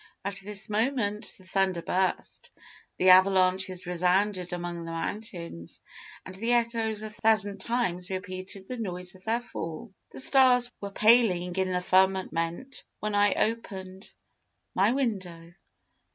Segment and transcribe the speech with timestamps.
[0.25, 2.49] At this moment the thunder burst,
[2.97, 5.79] the avalanches resounded among the mountains,
[6.25, 9.93] and the echoes a thousand times repeated the noise of their fall.
[10.09, 14.11] "The stars were paling in the firmament when I opened
[14.73, 15.53] my window.